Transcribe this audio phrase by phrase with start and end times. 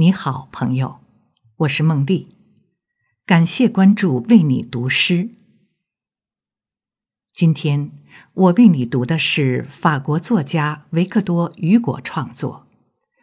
[0.00, 1.00] 你好，朋友，
[1.56, 2.36] 我是孟丽，
[3.26, 5.30] 感谢关注，为你读诗。
[7.34, 7.90] 今天
[8.32, 12.68] 我为你读的是法国作家维克多·雨果创作，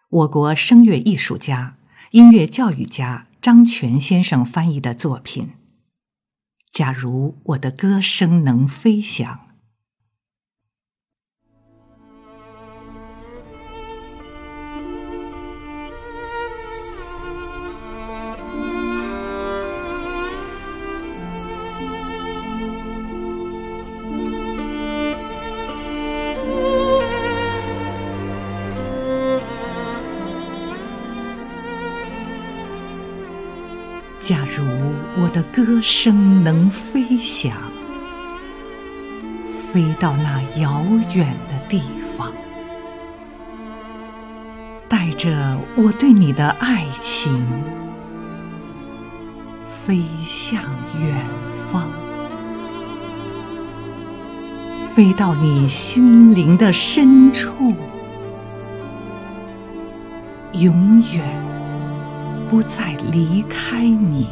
[0.09, 1.77] 我国声乐艺术家、
[2.11, 5.44] 音乐教育家张全先生翻译的作品
[6.73, 9.34] 《假如我的歌声能飞翔》。
[34.28, 34.66] 假如
[35.22, 37.56] 我的歌声能飞翔，
[39.72, 40.83] 飞到那遥
[41.14, 41.83] 远的地
[42.17, 42.31] 方，
[44.89, 47.45] 带着我对你的爱情，
[49.86, 50.59] 飞向
[50.99, 51.16] 远
[51.71, 51.83] 方，
[54.95, 57.75] 飞到你心灵的深处，
[60.53, 61.55] 永远。
[62.56, 64.30] 不再离开你。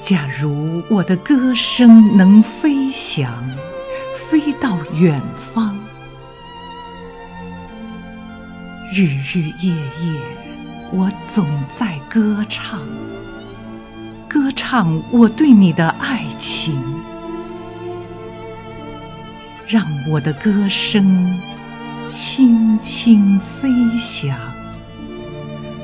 [0.00, 3.28] 假如我的歌声能飞翔，
[4.14, 5.20] 飞到远
[5.52, 5.76] 方，
[8.94, 10.20] 日日夜夜，
[10.92, 12.80] 我总在歌唱。
[14.30, 16.80] 歌唱我对你的爱情。
[19.66, 21.36] 让我的歌声
[22.08, 24.36] 轻轻飞翔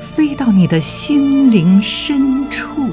[0.01, 2.89] 飞到你的心灵深处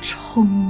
[0.00, 0.67] 冲